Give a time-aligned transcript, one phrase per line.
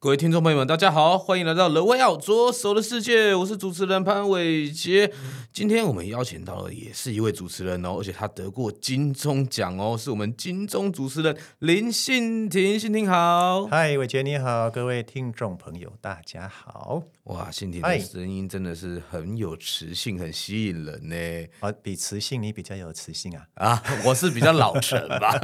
[0.00, 5.12] 各位听众朋友们，大家好，欢迎来到《The Way Out 左手的世界》，我是主持人潘伟杰。
[5.52, 12.78] 今天我们邀请到的也是一位主持人哦，而且他得过金钟奖哦，是我们金钟主持人林信廷。
[12.78, 17.02] 信廷好，嗨，伟杰你好，各位听众朋友大家好。
[17.24, 21.48] 哇，信廷的声音真的是很有磁性，很吸引人呢。
[21.60, 23.46] 啊，比磁性你比较有磁性啊？
[23.54, 25.38] 啊，我是比较老成吧，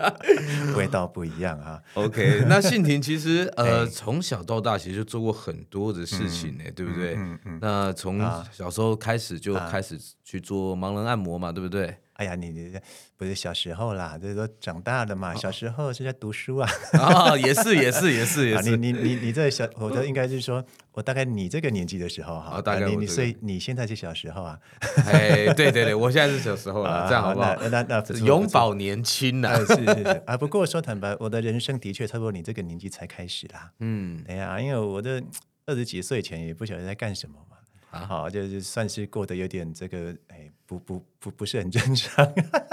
[0.76, 1.80] 味道不一样啊。
[1.94, 7.14] OK， 那信廷其实呃从小到大其实就做过很多的事情呢，嗯、对不对？
[7.16, 7.38] 嗯嗯。
[7.44, 8.18] 嗯那从
[8.50, 9.58] 小时候开始就。
[9.70, 11.94] 开始去做盲人按摩嘛，对不对？
[12.14, 12.72] 哎呀，你你
[13.16, 15.34] 不是小时候啦，就是说长大了嘛。
[15.34, 18.76] 小时候是在读书啊，啊，也是也是也是也是。
[18.76, 24.58] 你你你你这小，我的应该是说，我大概你这个年纪的时候哈，大概你所以你现在是小时候啊？
[25.06, 27.54] 哎，对对对，我现在是小时候了，这样好不好？
[27.68, 29.56] 那那永葆年轻呢？
[29.64, 30.36] 是是是啊。
[30.36, 33.70] 不过说坦白，我的人生的确差不多你这个年纪才开始啦。
[33.78, 35.22] 嗯，哎呀，因为我的
[35.66, 37.56] 二十几岁前也不晓得在干什么嘛。
[37.90, 42.24] 啊，好，就是算是过得有点这个，哎，不不不不是很正常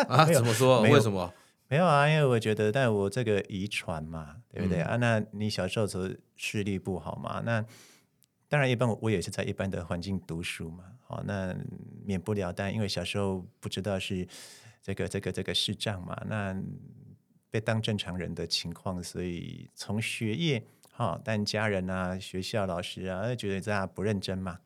[0.08, 0.26] 啊？
[0.32, 0.82] 怎么说？
[0.84, 1.34] 为什么？
[1.70, 4.96] 没有啊，因为我觉得，但我这个遗传嘛，对不对、嗯、啊？
[4.98, 7.42] 那你小时候时候视力不好嘛？
[7.44, 7.66] 那
[8.48, 10.86] 当然，一般我也是在一般的环境读书嘛。
[11.06, 11.54] 好，那
[12.06, 14.26] 免不了，但因为小时候不知道是
[14.82, 16.56] 这个这个这个视障嘛，那
[17.50, 24.60] 被当正常人的情况，所以从学业好，但家人啊、学校老师啊，觉得这样不认真嘛。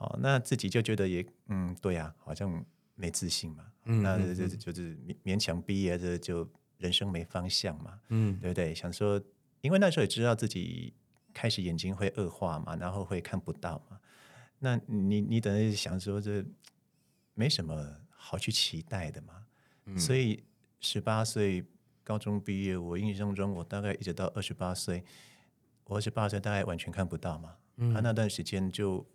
[0.00, 6.48] 哦，那自己就觉得也嗯，对呀、啊，好像没自信嘛，嗯、那就就是勉勉强毕业，这就
[6.78, 8.74] 人生没方向嘛，嗯，对不对？
[8.74, 9.22] 想说，
[9.60, 10.94] 因为那时候也知道自己
[11.34, 14.00] 开始眼睛会恶化嘛，然后会看不到嘛，
[14.60, 16.42] 那你你等于想说这
[17.34, 19.44] 没什么好去期待的嘛，
[19.84, 20.42] 嗯、所以
[20.80, 21.62] 十八岁
[22.02, 25.04] 高中毕业，我印象中我大概一直到二十八岁，
[25.84, 29.06] 我二十八岁大概完全看不到嘛，嗯，啊、那段时间就。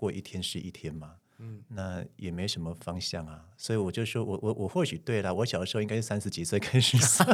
[0.00, 7.28] 过一天是一天嘛，嗯，那也没什么方向啊，所以我就说我我我或许对了，我小的时候应该是三十几岁开始算，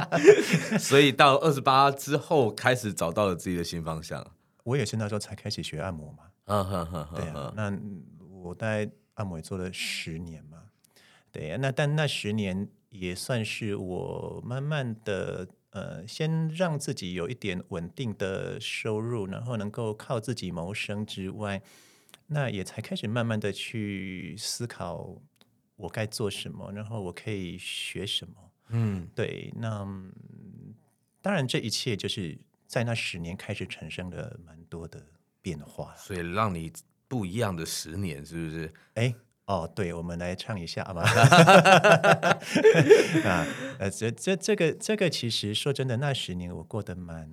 [0.80, 4.26] 所以到二十八之后开始找到了自己的新方向。
[4.64, 7.78] 我也是那时候才开始学按摩嘛，嗯哼哼，对啊，那
[8.42, 10.62] 我大概按摩也做了十年嘛，
[11.30, 15.46] 对呀，那但那十年也算是我慢慢的。
[15.72, 21.62] 呃，先让自己有一点稳定的收入，然后能够靠自己谋生之外，
[22.32, 25.20] 那也才开始慢慢的去思考
[25.76, 28.34] 我该做什么，然后我可以学什么。
[28.68, 29.86] 嗯，对，那
[31.20, 35.04] 当然这一切就是在那十年开始产生了蛮多的
[35.42, 36.72] 变化，所以让你
[37.08, 38.72] 不一样的十年，是不是？
[38.94, 39.14] 哎。
[39.46, 41.02] 哦，对，我们来唱一下好吗？
[43.24, 43.44] 啊，
[43.80, 47.28] 呃，这这这个这个，其实说真的，那十年我过得蛮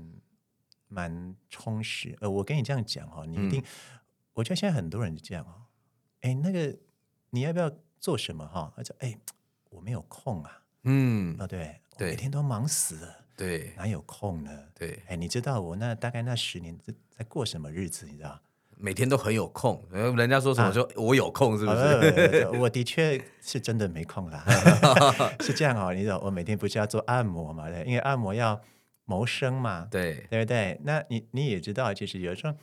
[0.88, 2.18] 蛮充实。
[2.19, 3.66] 呃，我跟你这样讲哦，你一定，嗯、
[4.38, 5.66] 我觉得现在很多人是这样哦。
[6.22, 6.75] 哎，那个
[7.31, 8.72] 你要不要做什么哈？
[8.78, 9.18] 他说，哎，
[9.72, 10.62] 我没有空啊。
[10.84, 14.52] 嗯，啊、哦，对，对，每天都忙死了，对，哪有空呢？
[14.75, 18.06] 对，哎，你知道我那大概那十年在在过什么日子？
[18.06, 18.40] 你知道？
[18.80, 22.44] 每天都很有空，人家说什么就我有空，是不是？
[22.46, 24.46] 啊、 我的确是真的没空啦。
[25.42, 27.68] 是这样哦，你知道我每天不是要做按摩嘛？
[27.88, 28.62] 因为按摩要
[29.06, 30.80] 谋生嘛，对对不对？
[30.84, 32.54] 那你你也知道，其实有时候，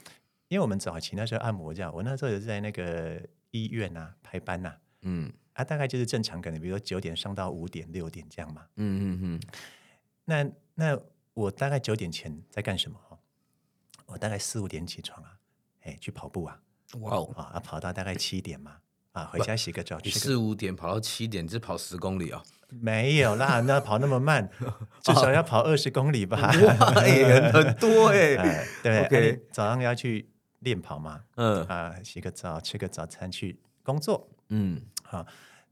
[0.55, 3.21] 因为我们早期那时候按摩这样，我那时候也是在那个
[3.51, 9.41] 医院呐、啊、排班呐、啊，嗯，啊，大概就是正常，可能比如说九点上到五点六点这样嘛，嗯嗯嗯。
[10.27, 10.97] 那那
[11.33, 12.97] 我大概九点前在干什么？
[14.07, 15.33] 我大概四五点起床啊。
[15.83, 16.61] 哎，去跑步啊！
[17.00, 18.77] 哇哦啊，跑到大概七点嘛，
[19.11, 19.99] 啊，回家洗个澡。
[20.05, 22.41] 你四五点跑到七点，只跑十公里哦？
[22.71, 24.49] 没有啦，那跑那么慢，
[25.03, 26.39] 至少要跑二十公里吧？
[26.41, 26.87] 哇，
[27.53, 28.67] 很多 哎。
[28.83, 30.27] 对，早上要去
[30.64, 34.28] 练跑嘛，嗯啊，洗个澡，吃个早餐，去工作。
[34.49, 35.25] 嗯，好，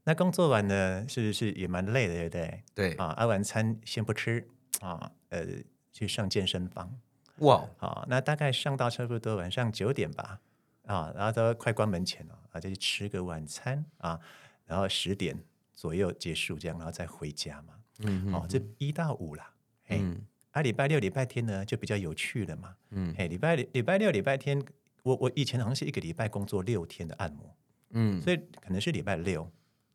[0.05, 2.63] 那工作完呢，是不是也蛮累的，对不对？
[2.73, 4.47] 对啊，啊，晚餐先不吃
[4.79, 5.45] 啊，呃，
[5.91, 6.97] 去上健身房。
[7.39, 10.39] 哇，好，那大概上到差不多晚上九点吧，
[10.85, 14.19] 啊，然后都快关门前了，啊，就去吃个晚餐啊，
[14.65, 15.37] 然后十点
[15.73, 17.73] 左右结束这样，然后再回家嘛。
[17.99, 19.51] 嗯，哦，这一到五啦，
[19.89, 22.75] 嗯，啊，礼拜六、礼拜天呢就比较有趣了嘛。
[22.89, 24.63] 嗯，哎，礼拜礼拜六、礼拜天
[25.03, 27.55] 我我以前好像是一个礼拜工作六天的按摩，
[27.91, 29.49] 嗯，所以可能是礼拜六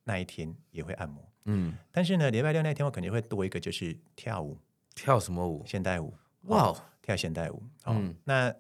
[0.04, 4.56] 那一天也会按摩，嗯，但是呢，礼拜六那天我肯定会多一个，就是跳舞，
[4.94, 5.64] 跳什么舞？
[5.66, 6.72] 现代舞，哇
[7.02, 8.54] 跳现代舞，嗯，那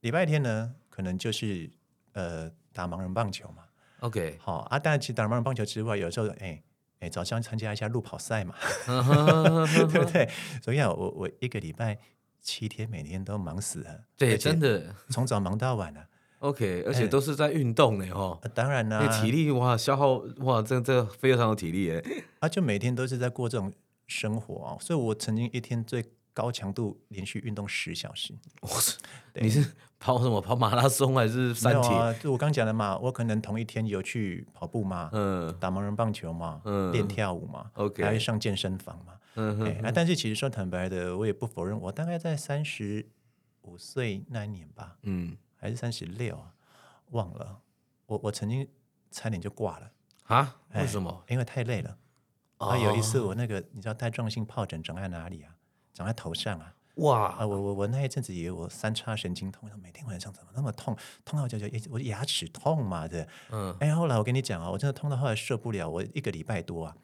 [0.00, 1.70] 礼拜天呢，可能就是
[2.12, 3.64] 呃打盲人棒球嘛
[4.00, 6.62] ，OK，好啊，当然其实打盲人棒球之外，有时候哎。
[7.00, 8.54] 哎，早上参加一下路跑赛嘛，
[9.72, 10.28] 对不对？
[10.62, 11.98] 所以啊，我我一个礼拜
[12.40, 14.00] 七天，每天都忙死了。
[14.16, 16.06] 对，真的从早忙到晚了。
[16.40, 18.40] OK，而且都是在运动呢，哈。
[18.54, 22.02] 当然啦，体力哇，消耗哇，这这非常有体力哎。
[22.40, 23.72] 啊，就每天都是在过这种
[24.06, 28.34] 生活啊，所以我曾经一天最高强度连续运动十小时。
[28.62, 28.96] 哇塞，
[29.34, 29.64] 你是？
[30.02, 30.40] 跑什么？
[30.40, 31.94] 跑马拉松还是三铁？
[31.94, 43.08] 啊，就我刚讲的嘛，我可能同一天有去跑步嘛，嗯，打盲人棒球嘛，嗯，练跳舞嘛，OK，还上健身房嘛，嗯哼，哼，哎，但是其实说坦白的，我也不否认，我大概在三十
[43.62, 46.52] 五岁那一年吧，嗯，还是三十六啊，
[47.10, 47.60] 忘了，
[48.06, 48.66] 我我曾经
[49.10, 49.90] 差点就挂了
[50.24, 50.56] 啊？
[50.74, 51.24] 为什么？
[51.28, 51.96] 因为太累了。
[52.58, 55.54] 啊，有一次我那个你知道带状性疱疹长在哪里啊？
[55.94, 56.74] 长在头上啊。
[56.96, 57.46] 哇啊！
[57.46, 60.94] 我我我那一阵子以为我三叉神经痛，每天晚上怎么那么痛？
[61.24, 63.26] 痛到就就我牙齿痛嘛的。
[63.50, 63.74] 嗯。
[63.80, 66.94] 哎，后来我跟你讲啊，我真的痛到后来受不了，我一个礼拜多啊。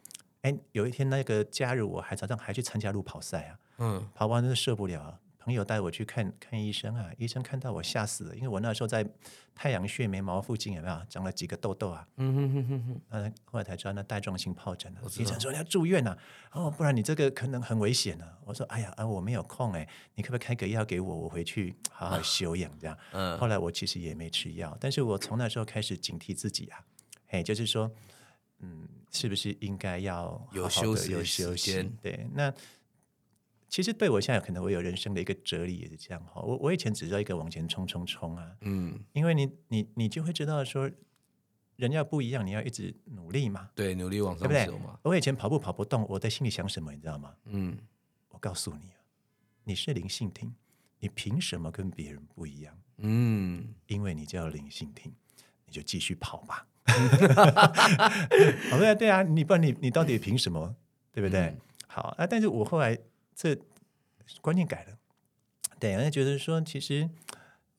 [0.46, 3.58] 哎，有一天那个假日我还早上还去参加路跑赛啊。
[3.78, 4.08] 嗯。
[4.14, 5.19] 跑完真的受不了啊。
[5.40, 9.08] 朋友带我去看看医生啊，医生看到我吓死了，因为我那时候在
[9.54, 12.06] 太阳穴眉毛附近有没有长了几个痘痘啊？
[12.16, 13.00] 嗯哼哼哼哼。
[13.10, 15.00] 那后来才知道那带状性疱疹啊。
[15.19, 16.16] 医生说你要住院啊，
[16.52, 18.38] 哦，不然你这个可能很危险啊。
[18.44, 22.96] 我说哎呀啊，我没有空哎，你可不可以开个药给我，我回去 好好休养这样。
[23.12, 23.37] 嗯。
[23.38, 26.81] 后来我其实也没吃药，但是我从那时候开始警惕自己啊，
[27.28, 27.88] 哎，就是说，
[28.58, 31.90] 嗯，是不是应该要有休息，有休息？
[32.02, 32.52] 对，那。
[33.68, 40.88] 其实对我现在可能我有人生的一个哲理也是这样哈，我我以前只知道一个往前冲冲冲啊，嗯，因为你你你就会知道说，
[41.74, 44.98] 人要不一样，你要一直努力嘛，对，努力往上走嘛。
[45.02, 47.34] 我以前跑步跑不动，我在心里想什么，你知道吗？
[47.46, 47.76] 嗯，
[48.28, 48.88] 我告诉你，
[49.64, 50.54] 你是灵性听，
[51.00, 52.78] 你凭什么跟别人不一样？
[52.98, 55.12] 嗯，因为你叫灵性听，
[55.66, 56.66] 你就继续跑吧。
[58.78, 60.74] 对啊，对啊，你不然你你到底凭什么？
[61.12, 61.40] 对不对？
[61.40, 62.98] 嗯、好啊，但是我后来。
[63.38, 63.54] 这
[64.40, 64.98] 观念改了，
[65.78, 67.06] 对，人家觉得说，其实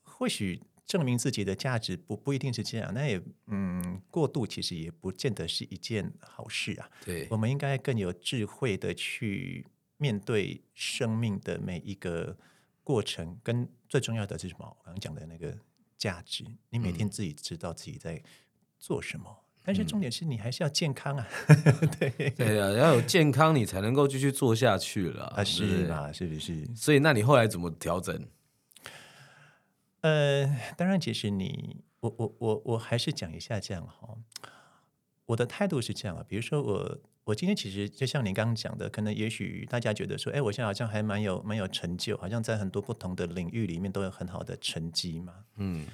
[0.04, 6.88] 或许证明自己的价值不不一定是这样，那也嗯，过度其实也不见得是一件好事啊。
[7.04, 9.66] 对，我们应该更有智慧的去
[9.98, 12.38] 面对生命的每一个
[12.84, 14.68] 过程，跟最重要的是什么？
[14.78, 15.58] 我刚刚讲的那个
[15.98, 18.22] 价值，你每天自己知道自己在
[18.80, 19.26] 做什么。
[19.30, 21.28] 嗯但是重点是你还是要健康啊，
[22.00, 26.10] 对对啊，要有健康你才能够继续做下去了啊，是吧？
[26.10, 26.66] 是不是？
[26.74, 28.26] 所以那你后来怎么调整？
[30.00, 30.46] 呃，
[30.78, 34.16] 当然，其实你我我我我还是讲一下这样哈。
[35.26, 45.86] 我的态度是这样啊，比如说我我今天其实就像你刚刚讲的，可能也许大家觉得说，哎，我现在好像还蛮有蛮有成就，好像在很多不同的领域里面都有很好的成绩嘛，嗯，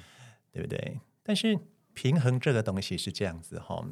[0.51, 0.99] 对不对？
[1.23, 1.57] 但是。
[1.93, 3.85] 平衡这个东西是这样子哈，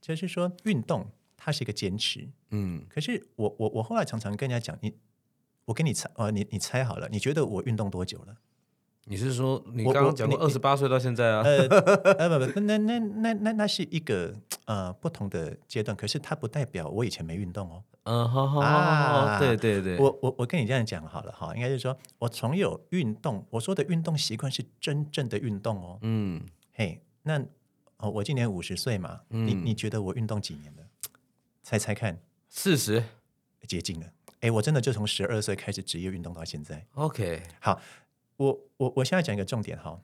[0.00, 4.94] 就是说运动它是一个坚持，嗯，可是我我我后来常常跟人家讲，你
[5.64, 8.36] 我跟你猜，呃，你你猜好了，你觉得我运动多久了？
[9.08, 11.42] 你是说你刚刚讲过二十八岁到现在啊？
[11.42, 11.68] 呃，
[12.18, 17.84] 呃不不，那那那那那是一个呃不同的阶段，可是它不代表我以前没运动哦。
[18.02, 26.42] 嗯，好好好，对对对，我我我跟你这样讲好了哈，应该是说我从有运动，我说的运动习惯是真正的运动哦，嗯，
[26.72, 27.00] 嘿。
[27.26, 27.44] 那
[27.96, 30.82] 哦，我今年五十岁嘛，嗯、你你觉得我运动几年了？
[31.64, 32.16] 猜猜看，
[32.48, 33.02] 四十，
[33.66, 34.06] 接近了。
[34.40, 36.86] 哎，我真的就从十二岁开始职业运动到现在。
[36.92, 37.80] OK，好，
[38.36, 40.00] 我我我现在讲一个重点哈，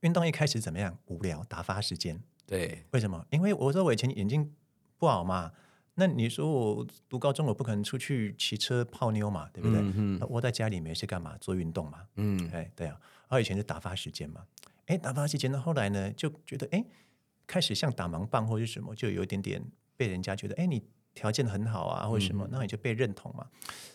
[0.00, 0.96] 运动一开始怎么样？
[1.06, 2.22] 无聊，打发时间。
[2.46, 3.26] 对，为什么？
[3.30, 4.54] 因为我说我以前眼睛
[4.98, 5.50] 不好嘛，
[5.94, 10.28] 那你说我读高中，我不可能出去骑车泡妞嘛，对不对？
[10.28, 11.36] 窝在家里没事干嘛？
[11.40, 12.06] 做运动嘛。
[12.14, 14.46] 嗯，哎，对啊，我以前是打发时间嘛。
[14.92, 16.84] 哎，打发时间呢，后来呢，就觉得哎，
[17.46, 19.64] 开始像打盲棒或者什么，就有一点点
[19.96, 20.82] 被人家觉得，哎，你
[21.14, 23.48] 条件很好啊，或者什么，那你就被认同嘛。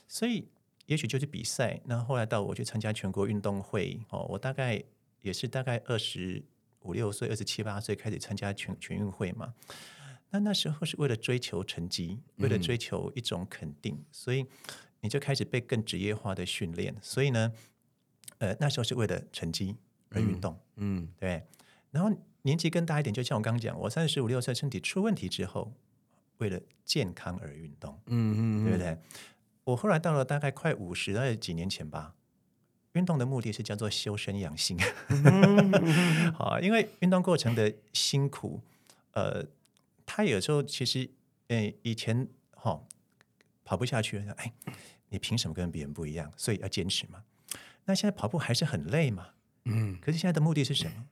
[0.08, 0.50] 所以
[0.88, 1.80] 也许就是比赛。
[1.86, 4.84] 那后来到我去参加全国运动会，哦，我大概
[5.22, 6.44] 也是大概二十
[6.80, 9.54] 五六岁、二十七八岁开始参加全全运会嘛。
[10.32, 14.44] 那那时候是为了追求成绩，为了追求一种肯定，嗯、所以
[15.02, 16.96] 你就开始被更职业化的训练。
[17.04, 17.54] 所以呢，
[18.40, 19.76] 呃，那时候是为了成绩。
[20.10, 21.44] 而运动，嗯，嗯对。
[21.92, 25.74] 然后年纪更大一点，就像我刚刚讲，我三十五六岁身体出问题之后，
[26.38, 28.98] 为了健康而运动，嗯嗯，嗯对不对？
[29.64, 32.14] 我后来到了大概快五十，大概几年前吧，
[32.94, 34.78] 运动的目的是叫做修身养性。
[36.36, 38.62] 好，因为运动过程的辛苦，
[39.12, 39.46] 呃，
[40.06, 41.10] 他有时候其实，
[41.48, 42.86] 呃，以前哈、哦、
[43.66, 44.54] 跑不下去了，哎，
[45.10, 46.32] 你凭什么跟别人不一样？
[46.38, 47.24] 所以要坚持嘛。
[47.86, 49.30] 那现在跑步还是很累嘛？
[49.68, 49.98] 嗯。
[50.02, 51.08] 可是现在的目的是什么？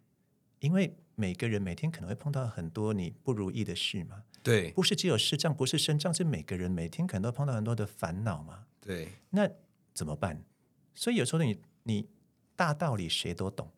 [0.59, 4.23] 因为每个人每天可能会碰到很多你不如意的事嘛。
[4.41, 4.71] 对。
[4.71, 8.65] 不是只有视障，不是身障，是每个人每天可能都碰到很多的烦恼嘛。
[8.81, 9.09] 对。
[9.29, 9.49] 那
[9.93, 10.43] 怎么办？
[10.93, 12.07] 所以有时候你你
[12.55, 13.69] 大道理谁都懂，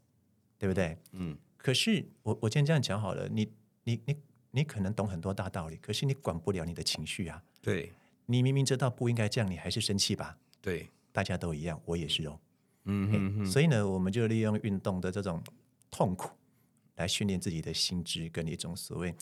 [0.57, 0.97] 对不对？
[1.11, 1.37] 嗯。
[1.57, 3.51] 可是我我今天这样讲好了，你
[3.83, 4.15] 你你
[4.51, 7.43] 你可能懂很多大道理，可是你管不了你的情绪啊。
[7.61, 7.91] 对。
[8.27, 10.37] 你明明知道不应该这样，你还是生气吧？
[10.61, 10.89] 对。
[11.11, 12.39] 大家都一样，我也是哦。
[12.87, 13.45] 嗯哼哼。
[13.45, 15.43] 所以呢，我们就利用运动的这种
[15.91, 16.31] 痛苦
[16.95, 19.13] 来训练自己的心智，跟一种所谓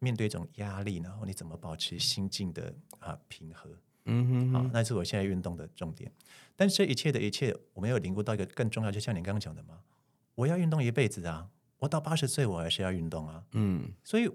[0.00, 3.70] 面对一种压力，然后你怎么保持心境的啊平和。
[4.06, 6.10] 嗯哼，好，那是我现在运动的重点。
[6.56, 9.78] 但是这一切的一切，我没有领悟到一个更重要，就像你刚刚讲的嘛，
[10.34, 13.44] 我要运动一辈子啊，我到八十岁我还是要运动啊。
[13.52, 14.28] 嗯，所以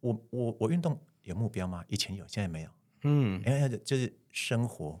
[0.00, 1.84] 我我我运动有目标吗？
[1.88, 2.70] 以前有，现在没有。
[3.02, 4.98] 嗯，因为就是生活，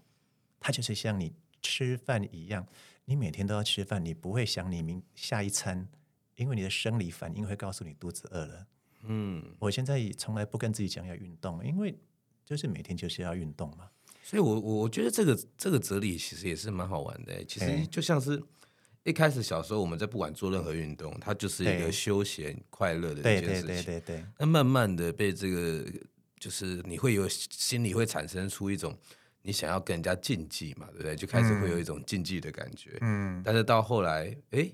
[0.58, 1.32] 它就是像你
[1.62, 2.66] 吃饭一样，
[3.10, 5.88] 你每天都要吃饭，你不会想你明下一餐，
[6.36, 8.66] 因为你的生理反应会告诉你肚子饿了。
[9.02, 11.98] 嗯，我现在也从来不跟自己讲要运动，因为
[12.46, 13.90] 就是每天就是要运动嘛。
[14.22, 17.44] 所以我，我我觉得这个这个哲理其实也是蛮好玩的。
[17.46, 18.40] 其实就像是
[19.02, 23.66] 一开始小时候我们在不管做任何运动，它就是一个休闲快乐的一件事情。
[23.66, 24.24] 对对对对。
[24.38, 25.84] 那慢慢的被这个，
[26.38, 28.96] 就是你会有心里会产生出一种
[29.42, 31.16] 你想要跟人家竞技嘛，对不对？
[31.16, 32.96] 就开始会有一种竞技的感觉。
[33.00, 33.42] 嗯。
[33.44, 34.70] 但是到后来，哎。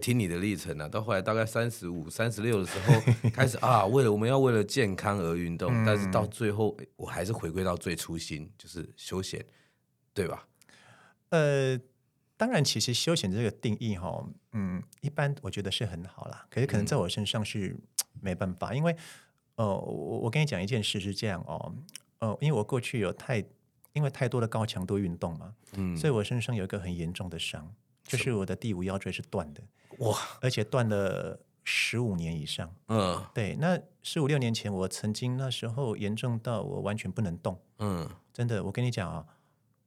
[0.00, 3.00] 听你的历程啊，到后来大概三十五、三十六的时候，
[3.34, 9.44] 开始啊，为了我们要为了健康而运动，嗯、但是到最后，我还是回归到最初心，就是休闲，
[10.14, 10.46] 对吧？
[11.30, 11.76] 呃，
[12.36, 17.76] 当然，其实休闲这个定义哈，嗯，一般我觉得是很好啦，可是可能在我身上是
[18.20, 18.96] 没办法，嗯、因为
[19.56, 21.74] 呃，我我跟你讲一件事是这样哦，
[22.20, 23.44] 呃，因为我过去有太
[23.92, 29.62] 因为太多的高强度运动嘛，嗯，所以我身上有一个很严重的伤，就是我的第五腰椎是断的。
[29.98, 30.16] 哇！
[30.40, 32.74] 而且断了十五年以上。
[32.88, 33.56] 嗯，对。
[33.56, 37.60] 那十五六年前，我曾经那时候严重到我完全不能动。
[37.78, 39.26] 嗯，真的，我跟你讲啊，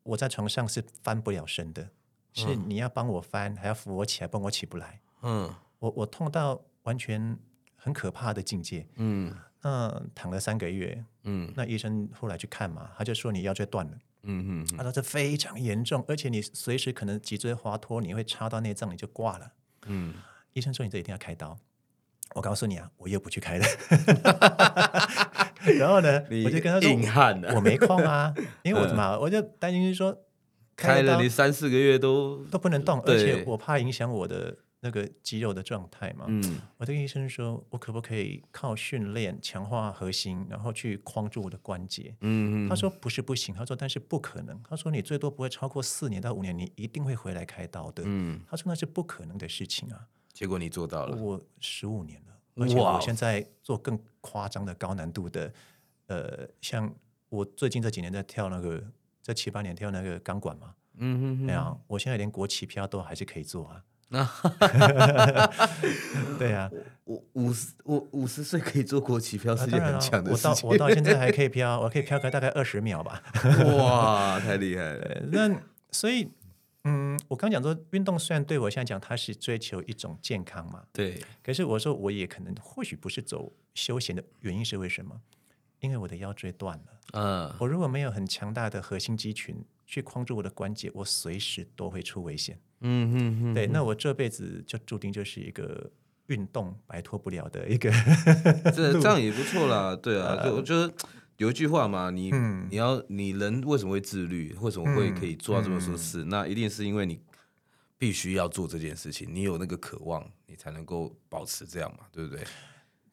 [0.04, 1.90] 我在床上是翻不了身的，
[2.34, 5.00] 是你要帮我翻，还要扶我起来，帮我起不来。
[5.22, 7.38] 嗯，我我痛到完全
[7.78, 8.86] 很可怕的境界。
[8.98, 11.04] 嗯，那躺了三个月。
[11.24, 13.92] 嗯，那医生后来去看嘛，他就说你腰椎断了。
[14.24, 19.52] 嗯嗯，他说这非常严重，而且你随时可能脊椎滑脱，你会插到内脏，你就挂了。
[19.88, 20.14] 嗯，
[20.54, 21.58] 医生说你这一定要开刀。
[22.36, 23.66] 我告诉你啊，我又不去开了。
[25.78, 30.18] 然后呢，我就跟他说，硬汉啊、我没空啊， 因为我怎么，我就担心说
[30.76, 36.26] 开了你三四个月都都不能动，而且我怕影响我的那个肌肉的状态嘛。
[36.28, 42.14] 嗯，我跟医生说，我可不可以靠训练强化核心，然后去框住我的关节？
[42.20, 44.62] 嗯，他说不是不行，他说但是不可能。
[44.62, 48.04] 他说你最多不会超过四年到五年，你一定会回来开刀的。
[48.06, 50.08] 嗯，他说那是不可能的事情啊。
[50.34, 55.54] 结果你做到了，我十五年了，而且我现在做更夸张的高难度的，
[56.08, 56.94] 呃，像
[57.30, 58.84] 我最近这几年在跳那个，
[59.22, 63.84] 在七八年跳那个钢管嘛，嗯哼哼，没有，我现在连国旗飘都还是可以做啊。
[66.40, 66.70] 对啊，
[67.06, 73.22] 我五十我五十岁可以做国旗飘是件很强的事情，我到我到现在还可以 飘，我可以飘个大概二十秒吧。
[73.78, 75.22] 哇， 太厉害了！
[75.32, 75.50] 那
[75.92, 76.30] 所以。
[76.86, 81.18] 嗯，我刚讲说，运动虽然对我现在讲，它是追求一种健康嘛，对。
[81.42, 85.22] 可是我说，我也可能或许不是走休闲的原因是为什么？
[85.80, 86.84] 因为我的腰椎断了。
[87.14, 87.56] 嗯。
[87.58, 92.60] 我如果没有很强大的核心肌群去框住我的关节，我随时都会出危险。
[92.80, 93.54] 嗯哼哼哼。
[93.54, 95.92] 对，那我这辈子就注定就是一个
[96.28, 97.92] 运动摆脱不了的一个。
[98.74, 100.92] 这这样也不错啦，对啊，就我觉得。
[101.38, 104.56] 有一句话嘛，你、嗯、你要你人为什么会自律？
[104.62, 106.24] 为什么会可以做到这么多事？
[106.24, 107.20] 嗯、那一定是因为你
[107.98, 112.44] 必须要做这件事情，你有那个渴望，你才能够保持这样嘛，对不对？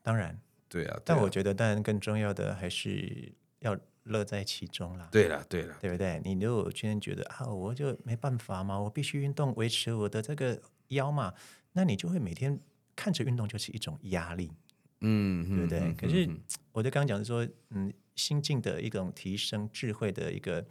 [0.03, 0.89] 当然，对啊。
[0.89, 5.09] 对啊，但我觉得，当然更重要的还是要乐在其中啦。
[5.11, 6.21] 对了，对了，对不对？
[6.25, 11.33] 你如果今天觉得啊，我就没办法嘛，我必须运动维持我的这个腰嘛，
[11.73, 12.59] 那你就会每天
[12.95, 14.53] 看着运动就是一种压力，
[15.01, 15.81] 嗯，对不对？
[15.81, 16.29] 嗯、可是
[16.73, 17.93] 我就刚刚讲的说，嗯。
[18.17, 20.63] 心境的一种提升，智慧的一个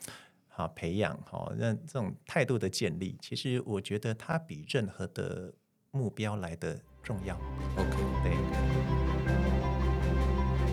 [0.50, 5.51] 好培养，好那这种态度的建立，其实我觉得它比任何的
[5.89, 7.36] 目标来的重要。
[7.75, 8.98] OK，对。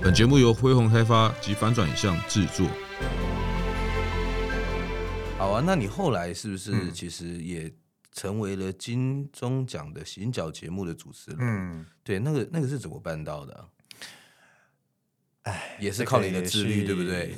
[0.06, 2.64] 本节目由恢宏开发及反转影像制作。
[5.36, 7.68] 好啊，那你后来是不是其实也
[8.12, 11.38] 成为了金钟奖的行脚节目的主持人。
[11.40, 13.66] 嗯，对，那个那个是怎么办到的、啊？
[15.42, 17.34] 哎，也是靠你的自律，对不对？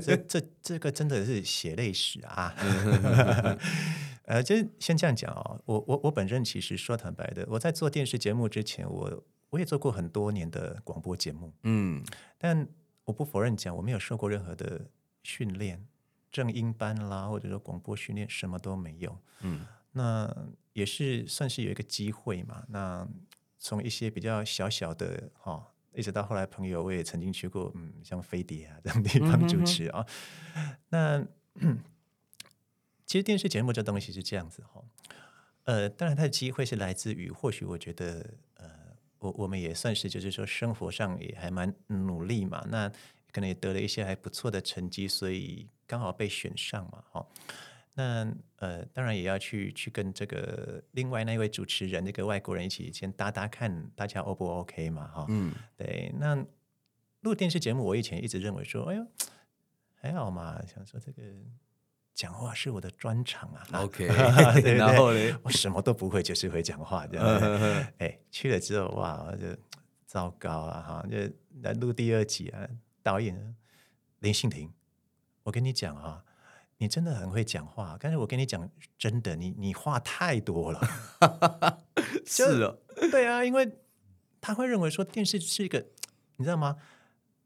[0.00, 2.52] 这这这个真的是血泪史啊！
[4.26, 5.62] 呃，就先这样讲哦。
[5.66, 11.52] 我我我本身其实说坦白的，我在做电视节目之前，我我也做过很多年的广播节目。
[11.62, 12.04] 嗯，
[12.36, 12.68] 但
[13.04, 14.90] 我不否认讲，我没有受过任何的
[15.22, 15.86] 训练，
[16.30, 19.18] 正音班啦，或者说广播训练，什么都没有。
[19.40, 20.34] 嗯，那
[20.72, 22.64] 也是算是有一个机会嘛。
[22.68, 23.08] 那
[23.58, 25.52] 从一些比较小小的哈。
[25.52, 30.06] 哦一直到后来，朋友我也曾经去过，嗯，像飞碟啊这种地方主持啊。
[30.90, 31.18] 那、
[31.54, 31.82] 嗯、
[33.04, 34.84] 其实电视节目这东西是这样子哈，
[35.64, 38.30] 呃，当然它的机会是来自于，或许我觉得，呃，
[39.18, 42.88] 我我们也算是就是说生活上也还蛮努力嘛，那
[43.32, 47.26] 可能也得了一些还不错的成绩，所以刚好被选上嘛，哈。
[47.94, 55.08] 那呃，当然也要去去跟这个另外那位主持人，那个外国人一起先搭搭看，大家 O 不 OK 嘛？
[55.08, 56.14] 哈，嗯，对。
[56.16, 56.46] 那
[57.22, 59.04] 录电视节目，我以前一直认为说，哎呦，
[59.94, 61.22] 还好嘛，想说这个
[62.18, 63.62] 讲话是我的专长啊。
[63.84, 64.08] OK，
[64.60, 67.24] 对对然后呢，我什么都不会，就是会讲话这样。
[67.98, 69.46] 哎，去了之后哇，就
[70.04, 71.16] 糟糕啊哈，就
[71.62, 72.66] 来录第二集啊，
[73.04, 73.54] 导演
[74.18, 74.72] 林信廷，
[75.44, 76.24] 我跟你讲啊。
[76.80, 80.80] 你真的很会讲话，但是我跟你讲真的，你你话太多了。
[82.26, 82.74] 是啊，
[83.12, 83.78] 对啊，因为
[84.40, 85.86] 他会认为说电视是一个，
[86.36, 86.76] 你知道吗？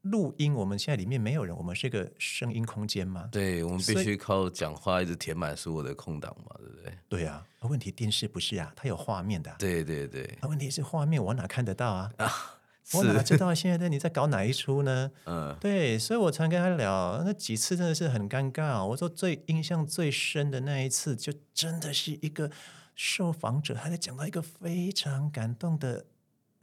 [0.03, 3.29] 录音我们现在里面没有人，我们是一个声音空间嘛。
[3.31, 6.99] 对，我们必须靠讲话一直填满所有的空档嘛，对不对？
[7.09, 9.57] 对啊，问题电视不是啊，它有画面的啊。
[9.59, 12.13] 对对对，问题是画面我哪看得到啊？
[12.95, 15.13] 我哪知道现在你在搞哪一出呢？
[15.25, 18.85] 嗯，对，所以我常跟他聊，那几次真的是很尴尬。
[18.85, 22.51] 我说最印象最深的那一次，就真的是一个
[22.97, 26.07] 受访者，他在讲到一个非常感动的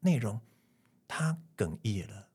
[0.02, 0.42] 内容，
[1.08, 2.28] 他哽咽了，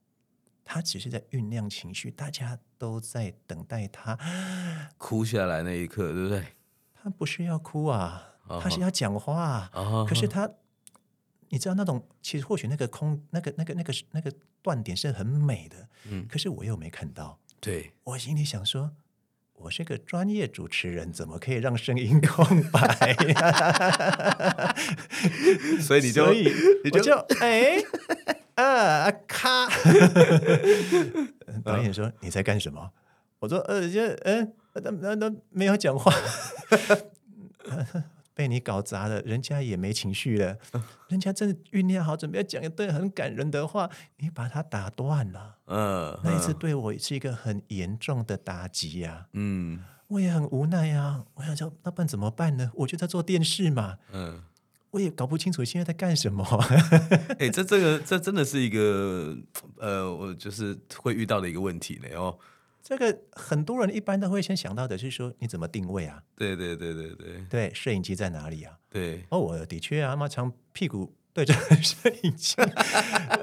[0.65, 4.19] 他只是在酝酿情绪，大家都在等待他
[4.97, 6.43] 哭下来那一刻，对不对？
[6.93, 9.71] 他不是要哭啊，他是要讲话，
[10.09, 10.51] 可是他。
[11.49, 17.39] 你知道那种，其实或许那个空，那个、那个、那个、那个断点是很美的，嗯，可是我又没看到。
[17.61, 18.91] 对，我心里想说，
[19.53, 23.15] 我是个专业主持人，怎么可以让声音空白？
[25.79, 27.77] 所以你就，你就，就哎，
[28.55, 29.67] 啊咔！
[31.63, 32.91] 导演说你在干什么？
[33.39, 36.11] 我说呃，就嗯，那那那没有讲话。
[38.33, 40.57] 被你搞砸了，人家也没情绪了，
[41.07, 45.55] 人家真的酝酿好，准备要讲一段很感人的话，你把他打断了。
[45.67, 49.27] 嗯，那一次对我是一个很严重的打击呀。
[49.31, 51.23] 嗯，我也很无奈呀。
[51.35, 52.69] 我想说，那办怎么办呢？
[52.75, 53.99] 我就在做电视嘛。
[54.11, 54.43] 嗯，
[54.95, 56.41] 我也搞不清楚现在在干什么。
[57.37, 59.35] 哎，这这个这真的是一个
[59.77, 62.07] 呃，我就是会遇到的一个问题呢。
[62.15, 62.37] 哦。
[62.81, 66.23] 这个很多人一般都会先想到的是说，你怎么定位啊？
[66.37, 68.77] 对对对对对，对，摄影机在哪里啊？
[68.89, 71.13] 对，哦，我的确啊，妈长屁股。
[71.35, 72.55] 对着摄影机，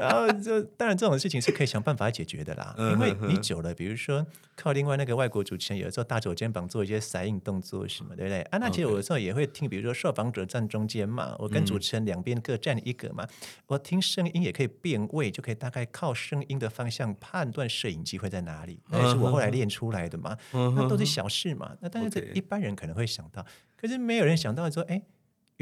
[0.01, 2.75] 然后就当然这种事情是可以想办法解决的啦。
[2.79, 4.27] 因为你久了，比如说
[4.57, 8.41] 靠另外那个外国主持人，有的时候搭着我肩膀做一些塞印动作什么，对不对？
[8.45, 13.29] 啊，那其实我有时候也会听，比如说受访者站中间嘛，我跟主持人两边各站一个嘛，
[13.67, 18.81] 我听声音也可以辨位，就可以大概靠声音的方向判断摄影机会在哪里。
[18.89, 21.77] 那也是我后来练出来的嘛，那都是小事嘛。
[21.81, 23.45] 那但是这一般人可能会想到，
[23.77, 25.03] 可是没有人想到说，哎。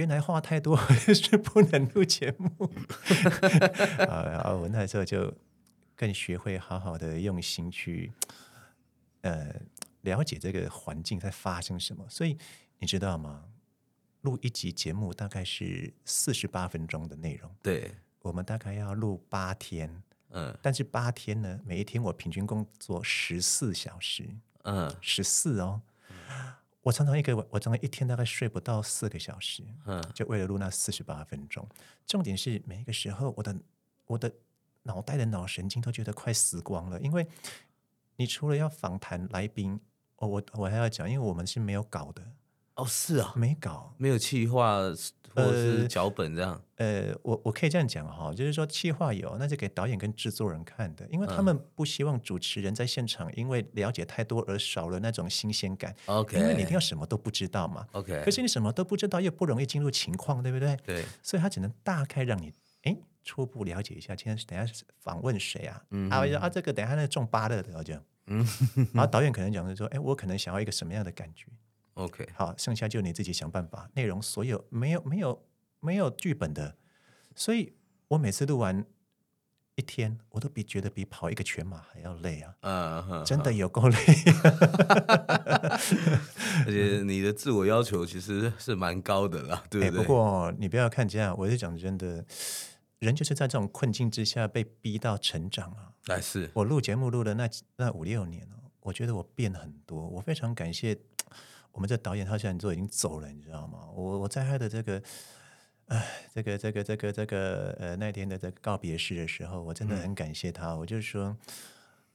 [0.00, 0.74] 原来话太多
[1.12, 2.48] 是不能录节目
[4.08, 4.24] 啊！
[4.24, 5.30] 然后我那时候就
[5.94, 8.10] 更学会好好的用心去
[9.20, 9.54] 呃
[10.00, 12.02] 了解这个环境在发生什么。
[12.08, 12.38] 所以
[12.78, 13.44] 你知道吗？
[14.22, 24.26] 录一集节目大概是四十八分钟的内容，对，我们大概要录八天，嗯，但是八天呢，每一天我平均工作十四小时，
[24.64, 25.82] 嗯，十四哦。
[26.82, 31.68] 我常常一个我常常一天大概睡不到四个小时，嗯，就为了录那四十八分钟。
[32.06, 33.56] 重点是每一个时候，我的
[34.06, 34.32] 我的
[34.84, 37.26] 脑袋的脑神经都觉得快死光了，因为
[38.16, 39.78] 你除了要访谈来宾，
[40.16, 42.22] 我我我还要讲，因为我们是没有稿的。
[42.76, 44.78] 哦，是啊，没稿，没有计划
[45.34, 46.60] 或者是脚本这样。
[46.76, 55.94] 呃，呃我我可以这样讲哈，就是说企划有，那是给导演跟制作人看的，因为他们不希望主持人在现场因为了解太多而少了那种新鲜感。
[56.06, 57.86] OK，因为你一定要什么都不知道嘛。
[57.92, 60.76] OK，可是你什么都不知道又不容易进入情况，对不对？
[60.84, 65.82] 对，所以他只能大概让你哎初步了解一下，今天等下访问谁啊？
[65.90, 68.46] 嗯哼，啊啊这个等下那中巴乐的，我讲，嗯，
[68.94, 71.46] 然后导演可能讲是说，哎，我可能想要一个什么样的感觉。
[72.00, 73.90] OK，好，剩下就你自己想办法。
[73.94, 75.44] 内容所有没有没有
[75.80, 76.76] 没有剧本的，
[77.34, 77.74] 所以
[78.08, 78.84] 我每次录完
[79.74, 82.54] 一天，我都比觉得比跑一个全马还要累啊！
[82.60, 83.96] 嗯哼，真的有够累。
[86.66, 89.98] 而且你的自我要求其实是蛮高的啦，对不对？
[89.98, 92.24] 欸、不过你不要看这样，我是讲真的，
[92.98, 95.92] 人就是在这种困境之下被逼到成长啊。
[96.06, 100.98] 哎，是我录节目录了那那五六年哦，我觉得我变很多，我非常感谢。
[101.72, 103.88] 我们这导演他现在都已经走了，你知道吗？
[103.94, 105.02] 我我在他的这个，
[105.86, 110.72] 哎，这个这个这个这个呃那天的这个告别式的时候，我真的很感谢他。
[110.72, 111.36] 嗯、我就是说，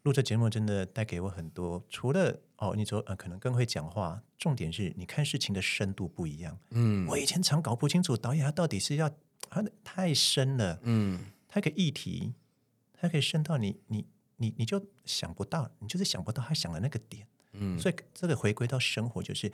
[0.03, 1.83] 录这节目真的带给我很多。
[1.89, 6.57] 除了哦，你说呃可能更会讲话，重点是你看事情的深度不一样。
[6.71, 9.09] 嗯，我以前常搞不清楚导演他到底是要
[9.49, 10.79] 他太深了。
[10.83, 12.33] 嗯，他个议题，
[12.93, 17.25] 他可以深到你你你你就想不到，你就是想不到他想的那个点。
[17.59, 19.51] 嗯，所以这个回归到生活，就是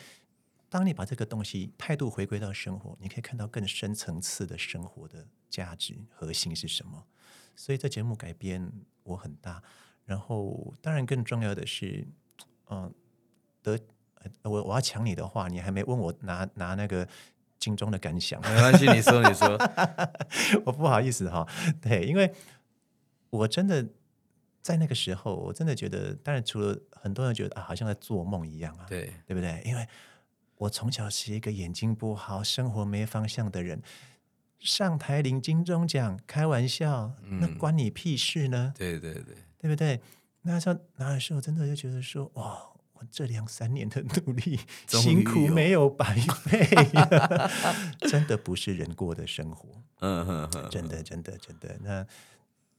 [0.69, 7.05] 当你把这个东西态度回归到生活，你可以看到更深层次的生活的价值核心是什么。
[7.55, 8.71] 所以这节目改编
[9.03, 9.61] 我很大，
[10.05, 12.07] 然后当然更重要的是，
[12.69, 12.93] 嗯，
[13.61, 13.79] 得
[14.43, 17.07] 我我要抢你的话，你还没问我拿拿那个
[17.59, 19.57] 金钟的感想，没关系，你说你说，
[20.65, 21.47] 我不好意思哈，
[21.81, 22.33] 对，因为
[23.29, 23.87] 我真的。
[24.61, 29.61] 在那个时候，我真的觉得，当然除了很多人觉得啊，好像在做梦一样啊，对，对不对？
[29.65, 29.87] 因为
[30.57, 33.81] 我从小是一个眼睛不好、生活没方向的人，
[34.59, 38.73] 上台领金钟奖，开玩笑，嗯、那关你屁事呢？
[38.77, 39.99] 对对对，对不对？
[40.43, 42.61] 那时候那时候真的就觉得说，哇，
[42.93, 46.67] 我这两三年的努力 辛苦没有白费，
[48.07, 49.69] 真的不是人过的生活。
[50.01, 52.05] 嗯哼哼，真的真的真的那。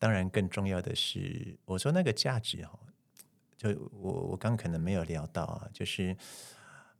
[0.03, 2.77] 当然，更重要的是，我说那个价值哈，
[3.57, 6.13] 就我我刚可能没有聊到啊，就是，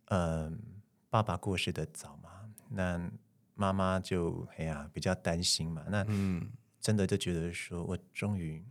[0.05, 0.53] 嗯、呃，
[1.11, 2.31] 爸爸过世的早嘛，
[2.69, 3.11] 那
[3.57, 6.49] 妈妈就哎呀比较担心嘛，那嗯
[6.81, 8.65] 真的就觉得说我终于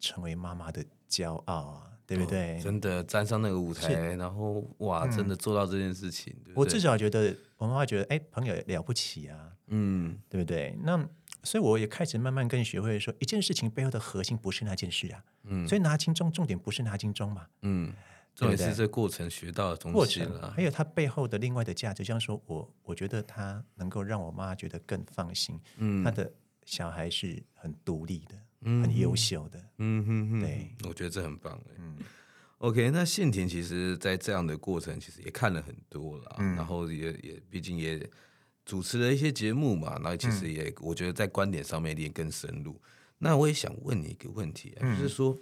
[0.00, 2.56] 成为妈妈的骄傲啊，对不对？
[2.56, 10.74] 哦、真的站上那个舞台，然后哇，真的做到这件事情，嗯、对对，我至少觉得我妈妈觉得哎，朋友了不起啊，嗯，对不对？
[10.82, 11.06] 那。
[11.44, 15.22] 所以我也开始慢慢更学会说，一件事情背后的核心不是那件事啊。
[15.44, 17.46] 嗯，所以拿金钟重点不是拿金钟嘛。
[17.62, 17.92] 嗯，
[18.34, 20.50] 重点是这过程学到的东西了。
[20.56, 25.60] 还有它背后的另外的价值，像说我我觉得它能够让我妈觉得更放心。
[25.76, 26.32] 嗯，她的
[26.64, 29.62] 小孩是很独立的，嗯、很优秀的。
[29.78, 31.60] 嗯哼哼，对，我觉得这很棒。
[31.78, 31.98] 嗯
[32.58, 38.08] ，OK，那宪庭其实，在这样的过程，其实也看了很多了，嗯、然后也也毕竟也。
[38.64, 42.72] 主持了一些节目嘛，那其实也我觉得在观点上面也更深入。
[42.72, 42.80] 嗯、
[43.18, 45.36] 那我也想问你一个问题啊，嗯、就是说，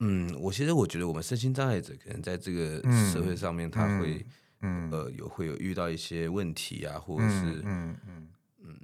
[0.00, 2.80] 嗯，我其实我觉得我们身心障碍者可能在这个
[3.12, 4.24] 社会上面，他会，
[4.62, 8.76] 嗯，嗯呃，有会有遇到一些问题啊，或者是，嗯嗯，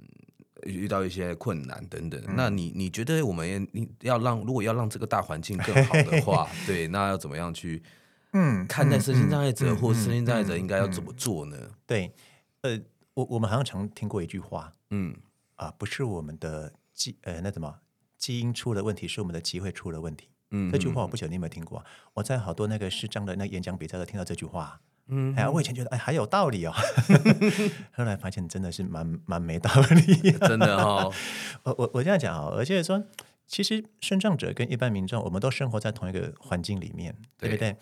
[0.63, 2.21] 遇到一些困难等等。
[2.27, 7.81] 嗯、那你你觉得我们你要让如果要让这个大环境更好的话， 对，那要怎么样去，
[8.33, 11.57] 嗯，看待身心障碍者、嗯、或身心障碍者应该要怎么做呢？
[11.87, 12.11] 对，
[12.61, 12.79] 呃。
[13.15, 15.15] 我我们好像常听过一句话，嗯
[15.55, 17.79] 啊，不是我们的基呃那什么
[18.17, 20.29] 基因出了问题，是我们的机会出了问题。
[20.51, 21.83] 嗯，这句话我不晓得你有没有听过？
[22.13, 24.79] 我在好多那个视障的那演讲比赛都听到这句话。
[25.07, 26.73] 嗯，哎，我以前觉得哎还有道理哦，
[27.93, 30.31] 后来发现真的是蛮蛮没道理。
[30.47, 31.11] 真的哦，
[31.63, 33.01] 我我我这样讲啊，而且说，
[33.47, 37.77] 其实身障者跟一般民众，我们都生活在同一个环境里面，对不对？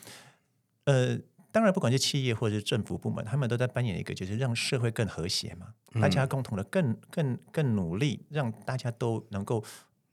[0.86, 1.20] 呃。
[1.54, 9.64] 当然，不管是企业或者是政府部门，他们都在扮演一个，就是让社会更和谐嘛，嗯、大家共同的更更更努力，让大家都能够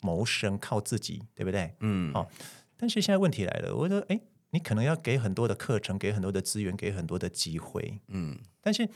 [0.02, 1.74] 谋生，靠自己，对不对？
[1.80, 2.28] 嗯，好、哦。
[2.76, 8.38] 但是现在问题来了，我说，哎，你可能要给很多的课程，给很多的资源，给很多的机会，嗯。
[8.60, 8.86] 但是，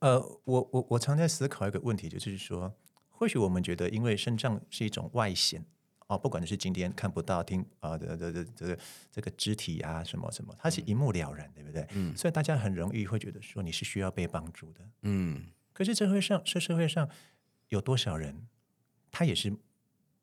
[0.00, 2.74] 呃，我我我常在思考一个问题，就是说，
[3.08, 5.64] 或许我们觉得，因为肾脏是一种外显。
[6.08, 8.78] 哦，不管你是今天看不到、听啊的的的这个
[9.10, 11.86] 这个肢体啊什么什么，它是一目了然，对不对？
[11.92, 14.80] 嗯，所以大家很容易会觉得说你是需要被帮助的。
[15.02, 17.08] 嗯，可是社会上，这社会上
[17.70, 18.46] 有多少人，
[19.10, 19.52] 他也是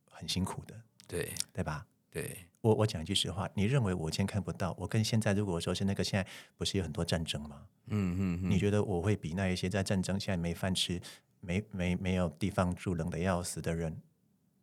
[0.09, 1.85] 很辛苦的，对对吧？
[2.09, 7.67] 对，我我讲一句实话，你认为我今天看不到，我跟现在如果说是那个现在不是有很多战争吗？
[7.87, 11.01] 嗯嗯嗯，你觉得我会比那一些在战争现在没饭吃、
[11.41, 14.01] 没没没有地方住、冷的要死的人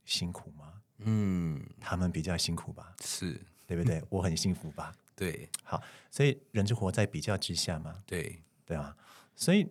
[0.06, 0.79] 辛苦吗？
[1.04, 2.94] 嗯，他们比较辛苦吧？
[3.04, 4.02] 是，对不对？
[4.10, 4.94] 我很幸福吧？
[5.16, 8.02] 对，好，所以人就活在比较之下嘛。
[8.06, 8.96] 对，对啊。
[9.34, 9.66] 所以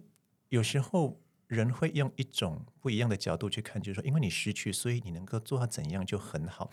[0.50, 6.70] 有时候人会用一种不一样的角度去看，就是说，因为你失去，所以你能够做到怎样就很好，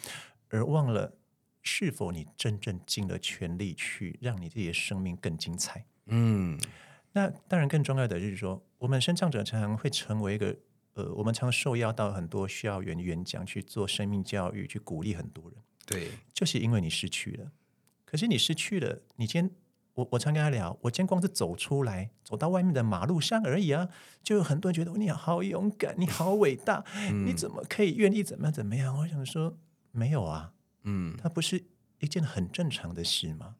[0.50, 1.14] 而忘了
[1.62, 5.84] 是否你真正尽了全力去让你自己的生命更精彩。
[6.06, 6.58] 嗯，
[7.12, 10.56] 那当然更重要的就是说，我们身障者常常会成为一个
[10.96, 15.62] 呃，我们常受邀到很多校园演讲去做生命教育，去鼓励很多人。
[15.84, 17.52] 对，就是因为你失去了，
[18.06, 19.54] 可是你失去了，你今天
[19.92, 23.90] 我我常跟他聊，我今天光是走出来，走到外面的马路上而已啊，
[24.22, 28.98] 就有很多人觉得你好勇敢，你好伟大，嗯、你怎么可以愿意怎么样怎么样？
[28.98, 29.58] 我想说
[29.92, 30.54] 没有啊，
[30.84, 31.62] 嗯，它不是
[32.00, 33.56] 一件很正常的事吗？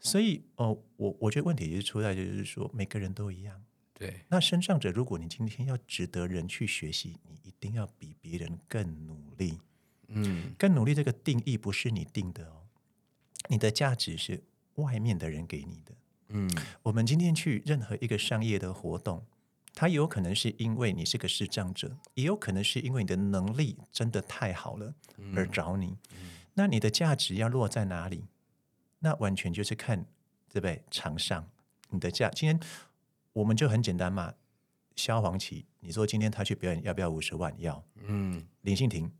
[0.00, 3.62] 所以哦、呃，我我觉得问题就是出在就是说每个人都一样，
[3.98, 4.20] 对。
[4.28, 9.58] 那身障者，如果你今天要值得人去学习，你一定要比别人更努力。
[10.08, 12.62] 嗯，更努力这个定义不是你定的哦，
[13.48, 14.42] 你的价值是
[14.76, 15.94] 外面的人给你的。
[16.28, 16.48] 嗯，
[16.82, 19.24] 我们今天去任何一个商业的活动，
[19.74, 24.94] 它有可能是因为你是个视障者，也有可能是因为你的能力真的太好了
[25.34, 25.96] 而找你。
[26.12, 28.26] 嗯，那你的价值要落在哪里？
[29.00, 30.04] 那完全就是看
[30.52, 30.82] 对不对？
[30.90, 31.48] 场上
[31.90, 32.60] 你的价，今天
[33.36, 34.32] 我们就很简单嘛。
[34.94, 37.54] 萧煌奇，你说今天他去表演要不要五十万？
[37.58, 37.84] 要。
[38.06, 39.10] 嗯，林信廷。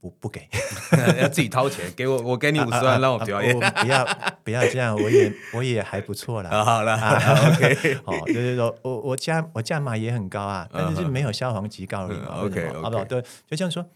[0.00, 0.48] 不不给，
[1.22, 3.56] 要自己掏钱给我，我给你五十万让我表演。
[3.62, 4.04] 啊啊、不要
[4.42, 6.50] 不要这样，我也我也还不错了。
[6.64, 12.18] 好了、啊、，OK，好， 就是说我我价我价码也很高啊，但是是没有萧煌奇高而已。
[12.48, 13.04] OK，好不好？
[13.04, 13.88] 对，就这样说，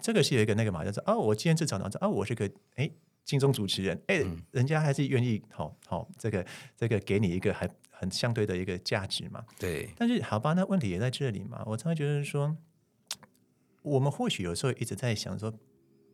[0.00, 2.90] 这个是有一个那个嘛，就是哦，我今天至少能啊，我是个哎
[3.24, 6.44] 金钟主持人，哎，嗯、人家还是愿意好好这个
[6.76, 9.44] 这个给你一个还很相对的一个价值嘛。
[9.58, 12.56] 对，但是好吧，那问题也在这里嘛，我常常觉得说。
[13.82, 15.50] 我们或许有时候一直在想说，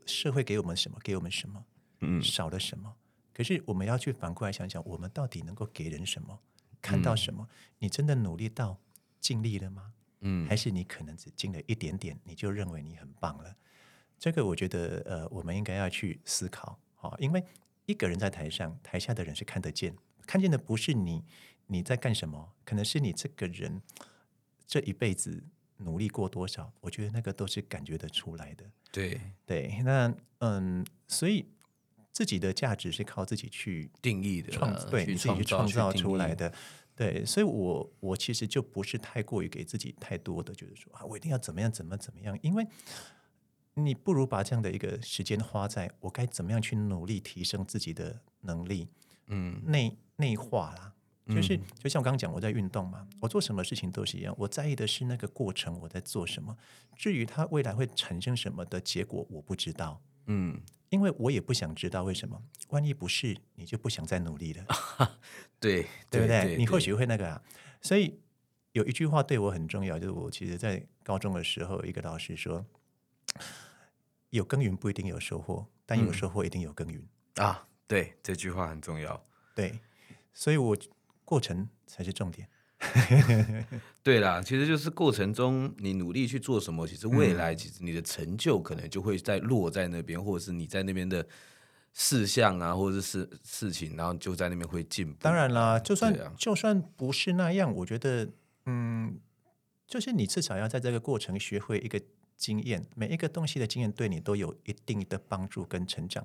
[0.05, 1.65] 社会给我们什么，给我们什么，
[1.99, 2.95] 嗯，少了什么？
[3.35, 6.39] 可是我们要去反过来想想，我们到底能够给人什么，
[6.81, 7.49] 看到什么？
[7.81, 8.79] 你真的努力到
[9.21, 9.93] 尽力了吗？
[10.21, 13.57] 嗯，还是你可能只尽了一点点，你就认为你很棒了？
[14.17, 17.45] 这个我觉得，呃，我们应该要去思考，好，因为
[17.87, 19.93] 一个人在台上，台下的人是看得见，
[20.25, 21.25] 看见的不是你
[21.67, 23.83] 你在干什么，可能是你这个人
[24.67, 25.45] 这一辈子。
[25.79, 26.73] 努力过多少？
[26.81, 28.65] 我觉得那个都是感觉得出来的。
[28.91, 31.45] 对对，那嗯，所以
[32.11, 36.51] 自己的价值是靠自己去定义的，创对你自己去创造出来的。
[36.95, 42.67] 对，所以我我其实就不是太过于给自己太多的，就是说啊，我一定要怎么样，怎么怎么样，因为
[43.75, 48.89] 你不如把这样的一个时间花在我该怎么样去努力提升自己的能力，
[49.27, 50.95] 嗯，内内化啦。
[51.29, 56.57] 就是，就像我刚刚讲，我在运动嘛，我做什么事情都是一样，我在意的是那个过程，我在做什么。
[56.95, 60.01] 至于它未来会产生什么的结果，我不知道。
[60.27, 62.41] 嗯，因为我也不想知道为什么。
[62.69, 64.65] 万一不是，你就不想再努力了。
[65.59, 66.29] 对，对不对？
[66.29, 67.43] 对对对，你或许会那个啊。
[67.83, 68.21] 所以
[68.71, 72.65] 有一句话对我很重要，就是我其实在高中的时候，一个老师说
[74.31, 77.05] ：“有耕耘不一定有收获，但有收获一定有耕耘。
[77.35, 79.27] 嗯”啊，对，这句话很重要。
[79.57, 79.81] 对，
[80.33, 80.77] 所以我。
[81.27, 82.49] 过程才是重点。
[84.03, 91.27] 对啦，其实就是过程中你努力去做什么，其实未来其实你的成就可能就会在落在那边，或者是你在那边的
[91.95, 95.17] 事项啊，或者是事事情，然后就在那边会进步。
[95.21, 98.29] 当然啦，就算就算不是那样，我觉得，
[98.67, 99.19] 嗯，
[99.87, 101.99] 就是你至少要在这个过程学会一个
[102.37, 106.23] 经验，每一个东西的经验对你都有一定的帮助跟成长。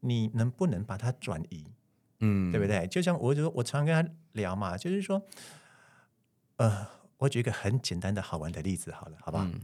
[0.00, 1.64] 你能不能把它转移？
[2.20, 2.86] 嗯，对不对？
[2.88, 5.22] 就像我就说，我常跟他聊嘛，就是说，
[6.56, 9.44] 呃，我举一个很简单的好玩的例子，好了，好不好？
[9.44, 9.60] 嗯、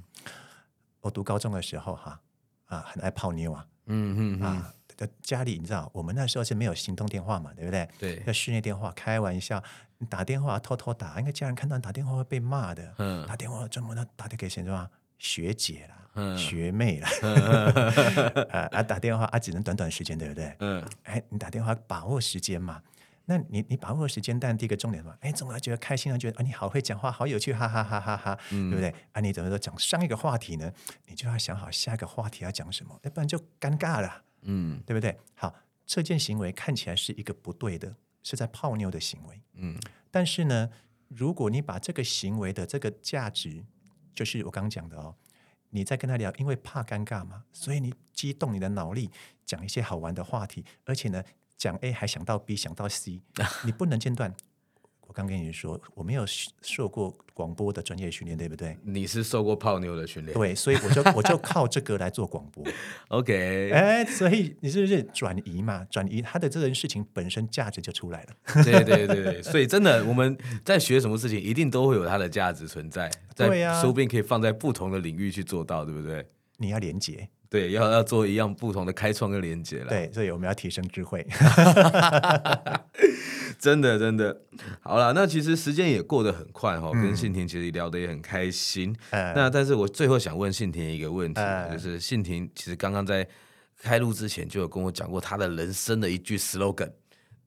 [1.00, 2.20] 我读高中的时候，哈
[2.66, 4.74] 啊，很爱泡妞啊，嗯嗯啊，
[5.22, 7.88] 家里你知道，我们那时候是没有行动电话嘛，对不对？
[7.98, 9.62] 对，要室内电话，开玩笑，
[9.98, 12.94] 你打电话偷偷打，因为家人看到你打电话会被骂的。
[12.98, 14.88] 嗯，打电话专门的打电给谁是吧？
[15.18, 16.00] 学姐啦。
[16.16, 17.08] 嗯、学妹啦，
[18.52, 20.54] 啊啊打电话啊，只能短短时间，对不对？
[20.60, 22.80] 嗯，哎，你打电话把握时间嘛？
[23.24, 28.94] 那你你把握时间，但第一个重点嘛，哎，总要觉得开心啊，觉得啊你好会讲话，好有趣，哈哈哈哈哈，嗯、对不对？
[29.10, 30.72] 啊，你怎么说讲上一个话题呢？
[31.08, 35.18] 你就要想好下一个话题要讲什么，要不然就尴尬了，嗯，对不对？
[35.34, 35.52] 好，
[35.84, 39.76] 这件行为看起来是一个不对的，是在泡妞的行为，嗯，
[40.12, 40.70] 但是呢，
[41.08, 43.64] 如果你把这个行为的这个价值，
[44.14, 45.14] 就是我刚刚讲的哦。
[45.70, 49.10] 你在跟他聊，因为怕尴尬嘛，所以你激动你的脑力，
[49.44, 51.22] 讲一些好玩的话题，而且呢，
[51.56, 53.22] 讲 A 还想到 B，想到 C，
[53.66, 54.32] 你不能间断。
[55.14, 56.24] 我刚跟你说，我没有
[56.60, 58.76] 受过广播的专业训练，对不对？
[58.82, 62.64] 你是受过泡妞的训练，对，所以我就我就靠这个来做广播。
[63.16, 65.86] OK，哎，所以你是不是转移嘛？
[65.88, 68.64] 转移他的这件事情本身价值就出来了。
[68.64, 73.08] 对对对对，所以真的我们在学什么事情，一定都会有它的价值存在。
[73.36, 76.26] 对呀，说不定可以放在不同的领域去做到，对不对？
[76.56, 79.88] 你要连接，对，要要做一样不同的开创跟连接了。
[79.88, 81.26] 对，所以我们要提升智慧。
[83.60, 84.36] 真的真的，
[84.80, 88.94] 好了，那其实时间也过得很快哈，跟信婷其实聊得也很开心。
[89.10, 93.26] 嗯、那但是我最后想问信婷一个问题，嗯、就是信婷其实刚刚在
[93.80, 96.90] 开录之前就有跟我讲过他的人生的一句 slogan，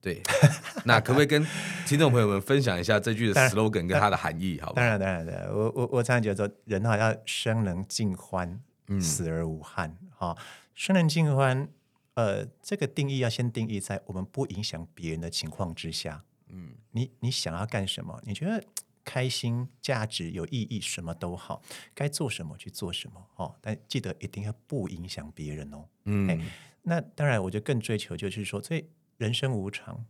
[0.02, 0.24] 对，
[0.86, 1.46] 那可不可以跟
[1.86, 4.60] 听众朋友们分享一下这句的 slogan 跟它的含义？
[4.62, 4.82] 好吧？
[4.82, 8.60] 当然当然的，我我我常常觉得说，人哈要生能尽欢，
[9.00, 9.98] 死而无憾。
[10.16, 11.70] 哈、嗯，生人尽欢。
[12.16, 16.24] 呃，这个定义要先定义在我们不影响别人的情况之下。
[16.48, 18.20] 嗯，你你想要干什么？
[18.26, 18.64] 你觉得
[19.04, 21.62] 开心、价值、有意义，什么都好，
[21.94, 23.56] 该做什么去做什么哦。
[23.62, 25.86] 但记得一定要不影响别人哦。
[26.06, 26.44] 嗯，
[26.82, 28.84] 那当然，我就更追求就是说，所以
[29.18, 30.04] 人生无常，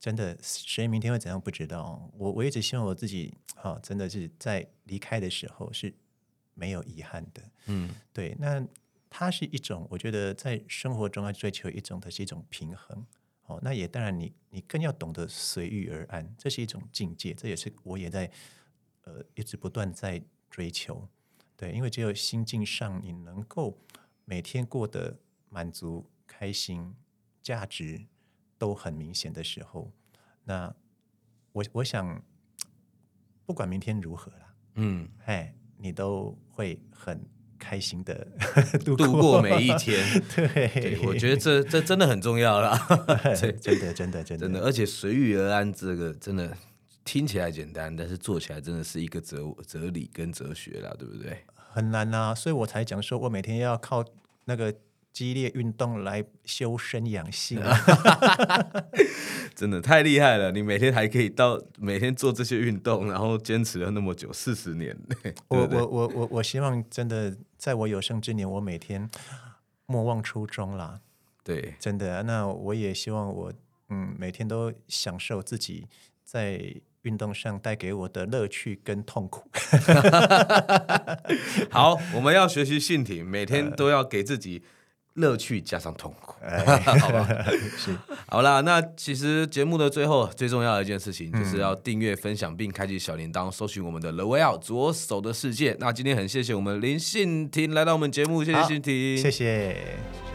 [0.00, 2.10] 真的谁明天会怎样不知道。
[2.18, 5.94] 我我一直希望我自己，哈、哦，真的是在离开的时候是
[6.56, 7.42] 没有遗憾的。
[7.66, 8.66] 嗯，对，那。
[9.08, 13.06] 它是一种，我觉得在生活中要追求一种的是一种平衡，
[13.44, 18.30] 哦，那也当然你你更要懂得随遇而安，这是一种境界，这也是我也在
[19.04, 21.08] 呃一直不断在追求，
[21.56, 23.78] 对，因为只有心境上你能够
[24.26, 25.16] 每天过得
[25.48, 26.94] 满足、开心、
[27.40, 28.04] 价值
[28.58, 29.90] 都很明显的时候，
[30.44, 30.74] 那
[31.52, 32.22] 我我想
[33.46, 37.20] 不管明天如何啦，嗯，哎，你都会很。
[37.58, 38.14] 开心的
[38.84, 39.98] 度过，度过每一天，
[40.36, 42.78] 对，对，我觉得这这真的很重要啦。
[43.34, 46.54] 真的真的真的真的，而且随遇而安这个真的
[47.02, 51.44] 听起来简单，但是做起来真的是一个哲哲理跟哲学啦，对不对？
[51.72, 54.04] 很难啊，所以我才讲说我每天要靠
[54.44, 54.72] 那个。
[55.16, 57.58] 激烈运动来修身养性，
[59.56, 60.52] 真的太厉害了！
[60.52, 64.94] 你每天还可以到每天做这些运动，然后坚持了那么久，四十年。
[65.48, 69.08] 我我我我我希望真的在我有生之年，我每天
[69.86, 71.00] 莫忘初衷啦。
[71.42, 72.22] 对，真的。
[72.24, 73.50] 那我也希望我
[73.88, 75.86] 嗯每天都享受自己
[76.24, 76.60] 在
[77.04, 79.48] 运动上带给我的乐趣跟痛苦。
[81.72, 84.62] 好，我们要学习信婷，每天都要给自己。
[85.16, 86.58] 乐趣加上痛苦，哎、
[87.00, 87.28] 好吧，
[87.76, 87.96] 是
[88.28, 88.60] 好啦。
[88.60, 95.76] 那其实节目的最后最重要的一件事情，就是要订阅、分享并开启小铃铛，搜寻我们的 The Way Out 左手的世界。
[95.80, 99.76] 那今天很谢谢我们林信婷来到我们节目，谢谢信婷，谢谢，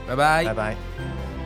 [0.08, 1.41] 拜拜，拜拜。